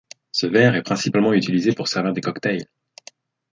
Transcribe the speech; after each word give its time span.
Ce 0.31 0.47
verre 0.47 0.73
est 0.75 0.81
principalement 0.81 1.31
utilisé 1.31 1.73
pour 1.73 1.87
servir 1.87 2.11
des 2.11 2.21
cocktails. 2.21 2.65